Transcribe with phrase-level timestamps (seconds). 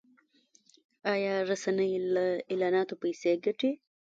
[1.13, 3.71] آیا رسنۍ له اعلاناتو پیسې ګټي؟